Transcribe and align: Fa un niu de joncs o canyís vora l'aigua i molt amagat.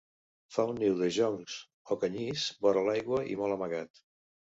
Fa 0.53 0.63
un 0.69 0.77
niu 0.83 0.95
de 1.01 1.09
joncs 1.17 1.57
o 1.95 1.97
canyís 2.03 2.47
vora 2.67 2.83
l'aigua 2.87 3.21
i 3.35 3.37
molt 3.43 3.57
amagat. 3.57 4.03